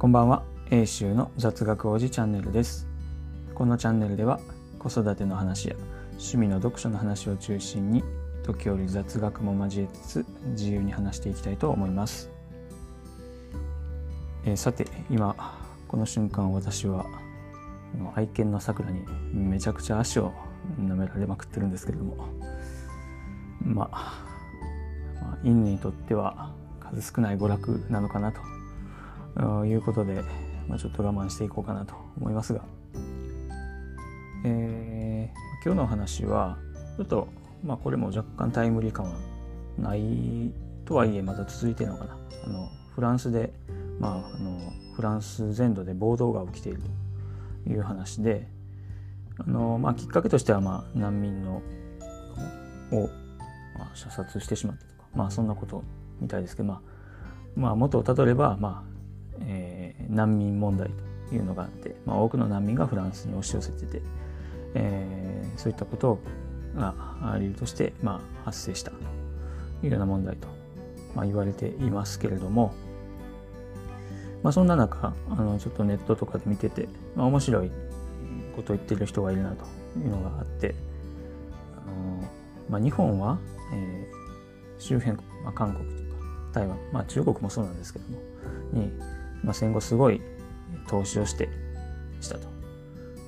[0.00, 0.44] こんばんは。
[0.70, 2.88] 英州の雑学王子チャンネルです。
[3.54, 4.40] このチャンネルでは
[4.78, 5.76] 子育ての話や
[6.12, 8.02] 趣味の読書の話を中心に
[8.42, 12.30] 時折雑学も交えつつ自由に話していきたいと思います、
[14.46, 15.36] えー、さて今
[15.86, 17.04] この瞬間私は
[18.14, 20.32] 愛犬のさくらにめちゃくちゃ足を
[20.80, 22.16] 舐められまくってるんですけれども
[23.60, 24.24] まあ、
[25.20, 28.40] まあ、犬にとっては数少ない娯楽なのかなと
[29.66, 30.22] いうことで、
[30.68, 32.62] まあ、ちょっと我慢していこうかなと思いますが、
[34.44, 36.58] えー、今日の話は
[36.96, 37.28] ちょっと、
[37.64, 39.12] まあ、これも若干タイムリー感は
[39.78, 40.52] ない
[40.84, 42.16] とはいえまだ続いてるのかな。
[42.44, 43.52] あのフランスで、
[43.98, 44.58] まあ、あの
[44.94, 46.82] フランス全土で暴動が起きている
[47.64, 48.48] という話で
[49.38, 51.62] あの、まあ、きっかけとしては、まあ、難民の
[52.92, 53.08] を、
[53.78, 55.82] まあ、射殺してしまったとか、まあ、そんなこと
[56.20, 56.80] みたいですけど、まあ、
[57.56, 58.89] まあ、元をたどれば、まあ、
[59.42, 60.90] えー、難民問題
[61.28, 64.02] というのがあって、まあ、多くの難民がフランスに押し寄せてて、
[64.74, 66.18] えー、そういったこと
[66.76, 66.94] が
[67.38, 68.96] 理由として、まあ、発生したと
[69.82, 70.48] いうような問題と、
[71.14, 72.74] まあ、言われていますけれども、
[74.42, 77.70] まあ、そんな中あのちょっとネットとかで見てて、まあ、面白い
[78.56, 79.64] ことを言ってる人がいるなと
[79.98, 80.74] いうのがあって
[81.76, 82.28] あの、
[82.68, 83.38] まあ、日本は、
[83.72, 86.20] えー、周辺、まあ、韓国とか
[86.52, 88.18] 台湾、まあ、中国もそうなんですけども
[88.72, 88.92] に
[89.44, 90.20] まあ、戦後すごい
[90.88, 91.48] 投資をして
[92.20, 92.48] したと。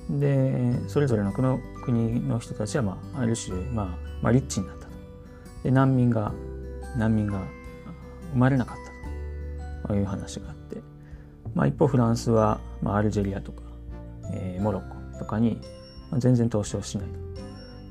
[0.09, 3.85] でそれぞれの国の国の人たちは、まあ、ある種、まあ、
[4.21, 4.93] まあリッチになったと。
[5.63, 6.33] で難民が
[6.97, 7.41] 難民が
[8.33, 8.77] 生まれなかっ
[9.81, 10.81] たという話があって、
[11.53, 13.61] まあ、一方フランスは、まあ、アルジェリアとか、
[14.33, 15.59] えー、モロッコとかに、
[16.17, 17.07] 全然投資をしない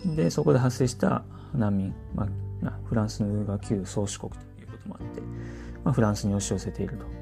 [0.05, 0.17] と。
[0.17, 1.23] でそこで発生した
[1.55, 2.29] 難民、ま
[2.64, 5.20] あ、フランスが旧宗主国ということもあって、
[5.84, 7.22] まあ、フランスに押し寄せていると。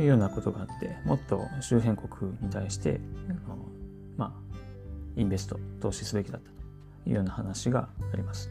[0.00, 3.00] いうようなことがあってもっと周辺国に対して
[4.16, 4.32] まあ
[5.16, 6.56] インベスト投資すべきだったと
[7.08, 8.50] いうような話があります。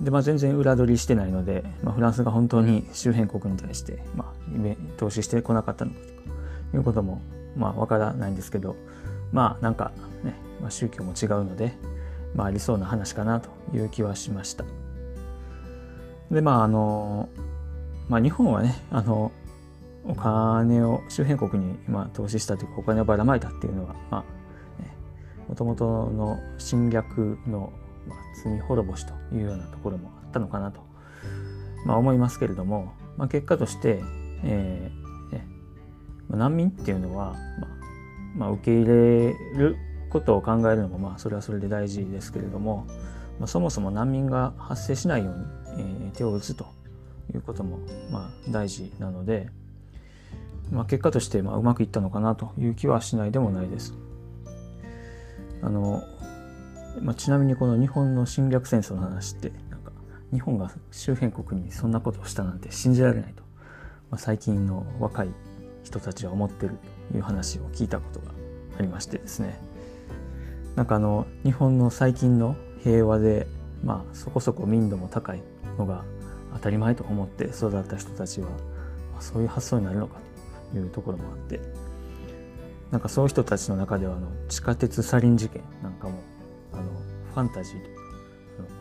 [0.00, 5.96] でまあ、全然裏取りしてないので、まあ、フランスが本当に周辺国に対して、まあ、投資してこなかったのか
[6.70, 7.22] ということも
[7.56, 8.76] まあわからないんですけど
[9.32, 11.72] まあなんかね、まあ、宗教も違うので、
[12.34, 14.64] まあ、ありそうな話かなという気はしました。
[16.30, 17.30] でまああの
[18.10, 19.32] まあ日本はねあの
[20.08, 24.36] お金を周辺国にまあ投資したというかお金をばらまいたっていうのはまあ
[25.48, 27.72] もともとの侵略の
[28.42, 30.80] 罪滅ぼしというようなところもあったのかなと、
[31.84, 34.02] まあ、思いますけれども、まあ、結果として、
[34.44, 35.46] えーね、
[36.30, 37.70] 難民っていうのは、まあ
[38.36, 39.76] まあ、受け入れる
[40.10, 42.86] ことを考えるのもまあそれはそれで大事ですけれども、
[43.38, 45.44] まあ、そもそも難民が発生しないように、
[45.78, 46.66] えー、手を打つと
[47.32, 47.78] いうことも
[48.10, 49.48] まあ大事なので、
[50.70, 53.94] まあ、結果としてまあうまくいったのかなという気はしないでもないです。
[55.62, 56.02] あの
[57.00, 59.92] まあ、ちなみにこの日本の侵略戦争の話ってなんか
[60.32, 63.42] 日本が周辺国にそんなことをしたなんて信じられないと、
[64.10, 65.28] まあ、最近の若い
[65.82, 66.78] 人たちは思ってる
[67.10, 68.32] という話を聞いたことが
[68.78, 69.58] ありましてですね。
[70.74, 73.46] なんかあの日本の最近の平和で
[73.84, 75.42] まあそこそこ民度も高い
[75.78, 76.04] のが
[76.54, 78.54] 当たり前と思って育った人たちは、ま
[79.18, 80.18] あ、そういう発想になるのか
[80.74, 81.60] いうところもあって
[82.90, 86.22] なんかそういう人たちの中ではあの地下鉄サリン事件なんかも
[86.72, 86.84] あの
[87.34, 87.90] ファンタジーと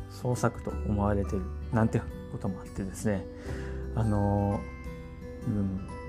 [0.09, 1.41] 創作と思われてる
[1.73, 1.99] なんて
[2.31, 3.25] こともあってですね
[3.95, 4.59] あの、
[5.47, 5.49] う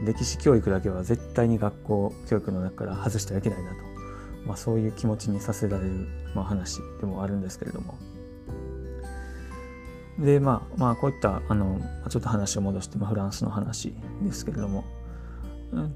[0.02, 3.76] ん、歴史教育だけは絶対に学校教育の中から外してはいけないなと、
[4.46, 7.98] まあ、そういう気持ちにさせられる、まあ、話でもあるんですけれども。
[10.18, 11.78] でまあまあこういったあの
[12.08, 14.84] ちょっと話を戻して、まあ、フランスの話ですけれども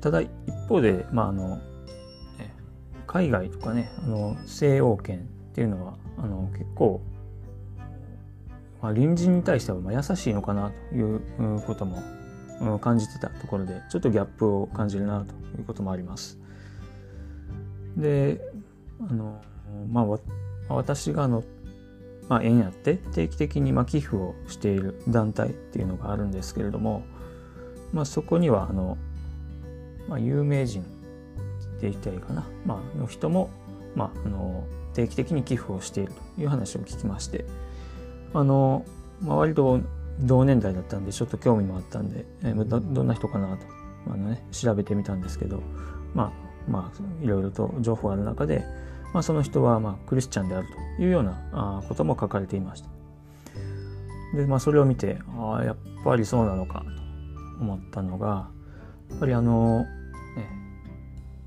[0.01, 0.31] ただ一
[0.69, 1.61] 方で、まあ、あの
[3.11, 5.21] 海外とかねあの西欧圏っ
[5.53, 7.01] ていうのはあの結構、
[8.81, 11.21] まあ、隣人に対してはまあ優しいのかなという
[11.67, 16.39] ことも感じてたところでちょっとギャップを感じるなということもあります。
[17.97, 18.41] で
[19.09, 19.41] あの、
[19.91, 20.19] まあ、
[20.69, 21.43] 私があの、
[22.28, 27.03] まあ、縁やって定期的にまあ寄付をしている団体っていうのがあるんですけれども、
[27.93, 28.99] まあ、そこにはあの
[30.10, 30.84] まあ、有名人っ
[31.80, 33.48] て言ったらいいかな、まあの人も、
[33.95, 37.47] まあ、あの定期的に寄付をしているという話を聞きまして。
[38.33, 38.84] あの、
[39.22, 39.80] まあ、割と
[40.21, 43.66] 同年代だったんでちょっと興味もあったんで、えどどんな人かなと。
[44.07, 45.62] あの、ね、調べてみたんですけど
[46.15, 46.33] ま
[46.68, 48.65] あまあいろいろと情報ある中で、
[49.13, 52.89] まあ、その人はまあクリスチャンであるというようなあことも書かれていました。
[54.36, 56.84] でまあそれを見てああやっぱりそうなのか
[57.59, 58.48] と思ったのが
[59.10, 59.86] やっぱりあの、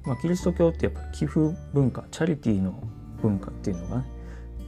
[0.05, 1.39] まあ、キリスト教ってやっぱ寄付
[1.73, 2.83] 文化チャリティーの
[3.21, 4.05] 文化っていうのが、ね、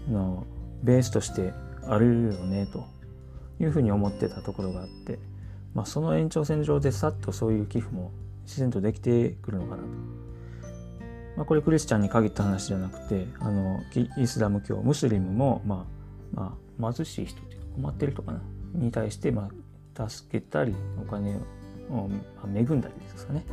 [0.10, 0.46] の
[0.84, 1.54] ベースとして
[1.88, 2.86] あるよねと
[3.60, 5.20] いうふうに思ってたところがあって、
[5.74, 8.12] まあ、その延長線上でさっとそういう寄付も
[8.44, 9.90] 自然とできてくるのかなと。
[11.36, 13.82] まあ、これクリスチャンに限った話じゃなくてあの
[14.18, 15.86] イスラム教ムスリムも、ま
[16.38, 16.40] あ
[16.80, 18.42] まあ、貧しい人っていうか困ってる人かな
[18.74, 19.50] に対して、ま
[19.98, 22.10] あ、助けたりお金を、
[22.42, 23.46] あ、恵んだりですかね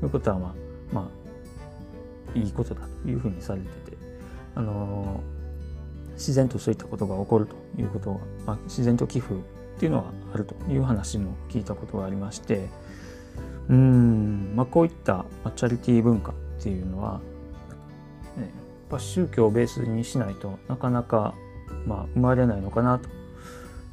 [0.00, 0.54] ということはまあ
[0.94, 1.25] まあ
[2.36, 3.96] いいことだというふうにされてて
[4.54, 5.20] あの
[6.14, 9.36] 自然とそういったことが起こるということが、まあ、自然と寄付っ
[9.78, 10.04] ていうのは
[10.34, 12.68] あるという話も聞いたことがありまして
[13.68, 15.24] うん、まあ、こういった
[15.56, 17.20] チャリティー文化っていうのは、
[18.36, 18.50] ね、やっ
[18.90, 21.34] ぱ宗教をベースにしないとなかなか、
[21.86, 23.08] まあ、生まれないのかなと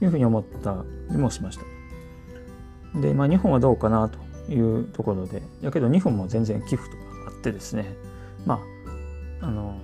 [0.02, 3.00] いうふうに思ったりもしました。
[3.00, 7.96] で、まあ、日本はどうかなというところでやけど日本も全然寄付とかあってですね
[8.46, 8.62] ま
[9.42, 9.78] ああの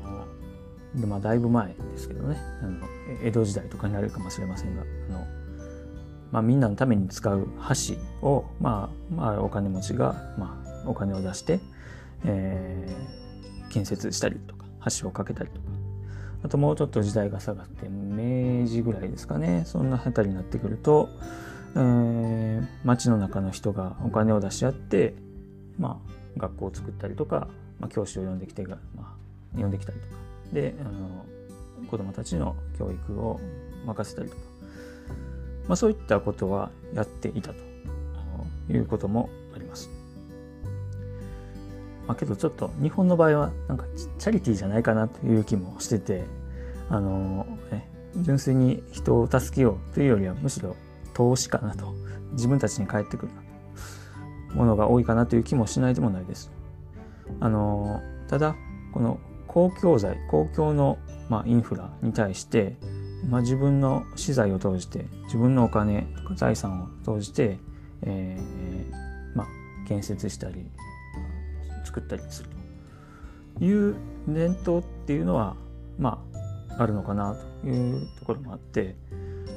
[1.07, 2.87] まあだいぶ前ですけどねあの
[3.23, 5.27] 江戸時代とかになるかもしれませんがあの、
[6.31, 11.59] まあ、みんなのために使う箸を、まあ、まあお金持ちが、まあ、お金を出して、
[12.25, 14.65] えー、建設したりとか
[14.99, 15.67] 橋を架けたりとか。
[16.41, 21.09] あともうちょっと時代が下がって明治ぐらいですかねそんな辺りになってくると、
[21.75, 25.15] えー、町の中の人がお金を出し合って、
[25.77, 26.01] ま
[26.37, 30.13] あ、学校を作ったりとか、まあ、教師を呼んできて、まあ、呼んできたりとか
[30.53, 31.25] であの
[31.87, 33.39] 子どもたちの教育を
[33.85, 34.41] 任せたりとか、
[35.67, 37.69] まあ、そういったことはやっていたと
[38.69, 39.89] いうこともあります。
[42.07, 43.85] まあ、けどちょっと日本の場合はなんか
[44.17, 46.25] チャリティーじゃないかなという気もしてて
[46.89, 47.87] あの、ね、
[48.17, 50.75] 純粋に人を助けようというよりはむしろ
[51.13, 51.93] 投資かなと
[52.31, 53.31] 自分たちに返ってくる
[54.55, 56.51] ものが多いかなという気もしないでもないです。
[57.39, 58.55] あのただ
[58.93, 60.97] この公共財公共の、
[61.29, 62.75] まあ、インフラに対して、
[63.27, 67.57] まあ、自分の資材を投じて自分のお金とか財産を投じて、
[68.03, 69.47] えーまあ、
[69.87, 70.69] 建設したり
[71.85, 72.59] 作ったりすると。
[73.65, 73.95] いう
[74.27, 75.55] 伝統っていうのは
[75.97, 76.23] ま
[76.77, 78.95] ああるのかなというところもあって、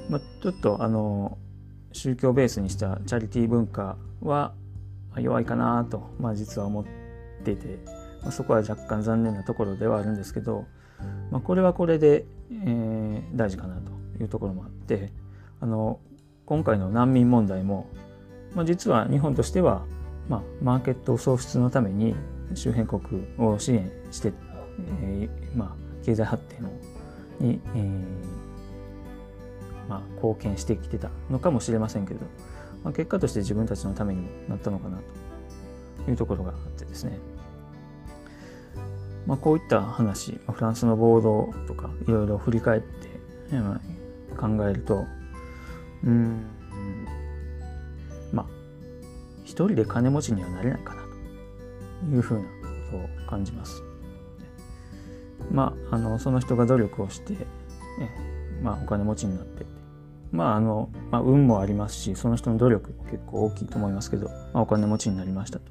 [0.08, 1.38] まあ、ちょっとあの
[1.92, 4.54] 宗教ベースにしたチャリティー文化は
[5.16, 7.01] 弱いかなと、まあ、実は思って
[7.50, 8.02] いて。
[8.22, 10.66] まあ、そこは若干残念なところではあるんですけど、
[11.30, 13.90] まあ、これはこれで、えー、大事かなと
[14.22, 15.12] いうところもあって
[15.60, 16.00] あの
[16.46, 17.88] 今回の難民問題も、
[18.54, 19.84] まあ、実は日本としては、
[20.28, 22.14] まあ、マーケット創出のために
[22.54, 24.32] 周辺国を支援して、
[25.02, 26.62] えーまあ、経済発展
[27.40, 28.02] に、えー
[29.88, 32.20] まあ、貢献してきてたのかもしれませんけど、
[32.84, 34.98] まあ、結果として自分たちのためにもなったのかな
[36.04, 37.18] というところがあってですね
[39.26, 43.08] まあ、こういった話フランスの暴動とかいろいろ振り返って、
[44.36, 45.04] 考えると
[46.04, 46.46] うん
[48.32, 48.46] まあ
[49.44, 52.48] 一人で金持ちにはなれないかなというふうなこ
[52.90, 53.82] とを感じます。
[55.50, 57.34] まあ、あのその人が努力をして、
[58.62, 59.66] まあ、お金持ちになって
[60.30, 65.64] まああの、まあ、運もありますしその人の努力も結構大きいと思いますけど、まあ、お金持ちになりましたと。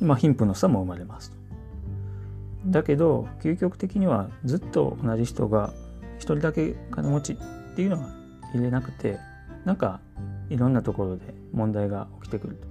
[0.00, 1.36] まあ、貧富の差も生まれますと。
[2.66, 5.72] だけど究極的にはずっと同じ人が
[6.18, 7.36] 一人だけ金持ちっ
[7.76, 8.08] ていうのは
[8.54, 9.18] 入れなくて
[9.64, 10.00] なんか
[10.50, 12.70] いろんなところで問題が起きてくると。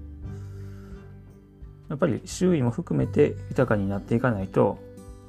[1.89, 4.77] やっぱり周囲も含めて豊かになっていかないと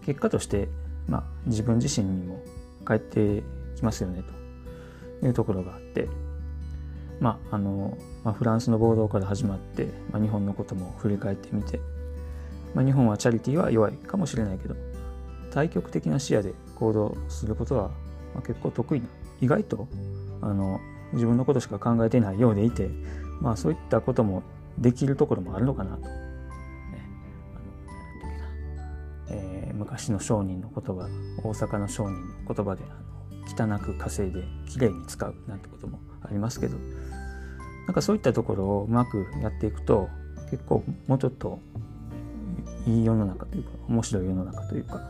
[0.05, 0.69] 結果として、
[1.09, 2.43] まあ、自分自身にも
[2.85, 3.43] 返って
[3.76, 4.23] きますよね
[5.21, 6.07] というところがあって、
[7.19, 11.81] まああのまあ、フランスの暴動から始まって、まあ、日本のことも振り返ってみて
[12.75, 14.77] まあ、日本はチャリティーは弱いかもしれないけど
[15.50, 17.89] 対極的な視野で行動することは、
[18.35, 19.07] まあ、結構得意な
[19.41, 19.89] 意外と
[20.41, 20.81] あの
[21.12, 22.89] 自分のことしか考えてないようでいて、
[23.41, 24.43] まあ、そういったことも
[24.79, 26.03] できるところもあるのかなと。
[26.03, 26.11] ね、
[29.29, 31.09] えー、昔の商人の言葉
[31.43, 36.79] 大阪の商人の言葉であの汚く稼いできれいに使うなんてこともありますけど
[37.87, 40.09] なんかそういったところをうまくやっていくと
[40.50, 41.59] 結構もうちょっと
[42.87, 45.00] いい世の中というか面白い世の中というか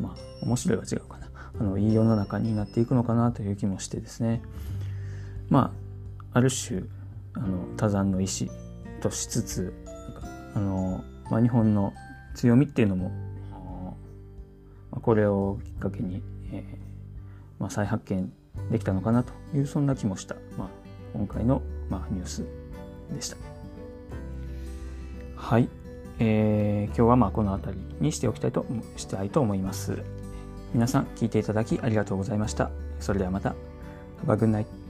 [0.00, 1.28] まあ面白いは違うかな。
[1.60, 4.42] あのいい世の中になっていくのかなという気もしてですね。
[5.48, 5.72] ま
[6.32, 6.82] あある種
[7.34, 8.50] あの多山の意志
[9.00, 11.92] としつつなんかあの、まあ、日本の
[12.34, 13.10] 強みっていうのも
[14.90, 16.84] まあこれをきっかけに、えー
[17.60, 18.32] まあ、再発見
[18.70, 20.68] できたのかなというそんな気もした、まあ、
[21.12, 22.44] 今回の、まあ、ニュース
[23.12, 23.36] でした。
[25.36, 25.68] はい、
[26.18, 28.66] えー、今日はまあこの辺りにしておきたいと
[28.96, 30.02] したいと思います。
[30.72, 32.70] 皆さん聞いていただきありがとうございました。
[33.00, 33.54] それではまた。
[34.24, 34.83] Have a good night